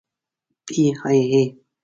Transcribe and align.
پی 0.65 0.83
ای 1.05 1.19
اې. 1.33 1.43